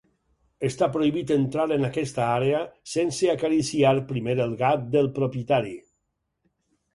Està 0.67 0.85
prohibit 0.93 1.33
entrar 1.35 1.65
en 1.75 1.85
aquesta 1.89 2.23
àrea 2.37 2.61
sense 2.93 3.29
acariciar 3.35 3.93
primer 4.13 4.35
el 4.47 4.57
gat 4.63 4.89
del 4.97 5.13
propietari. 5.21 5.77